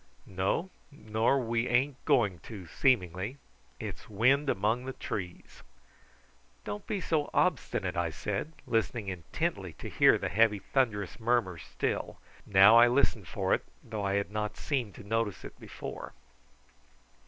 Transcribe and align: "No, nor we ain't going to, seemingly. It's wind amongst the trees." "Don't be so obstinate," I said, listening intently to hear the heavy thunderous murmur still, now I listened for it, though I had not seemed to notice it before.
"No, 0.25 0.71
nor 0.91 1.39
we 1.39 1.67
ain't 1.67 2.03
going 2.05 2.39
to, 2.39 2.65
seemingly. 2.65 3.37
It's 3.79 4.09
wind 4.09 4.49
amongst 4.49 4.87
the 4.87 4.93
trees." 4.93 5.61
"Don't 6.65 6.87
be 6.87 6.99
so 6.99 7.29
obstinate," 7.35 7.95
I 7.95 8.09
said, 8.09 8.53
listening 8.65 9.09
intently 9.09 9.73
to 9.73 9.91
hear 9.91 10.17
the 10.17 10.27
heavy 10.29 10.57
thunderous 10.57 11.19
murmur 11.19 11.59
still, 11.59 12.19
now 12.47 12.77
I 12.77 12.87
listened 12.87 13.27
for 13.27 13.53
it, 13.53 13.63
though 13.83 14.03
I 14.03 14.15
had 14.15 14.31
not 14.31 14.57
seemed 14.57 14.95
to 14.95 15.03
notice 15.03 15.45
it 15.45 15.59
before. 15.59 16.13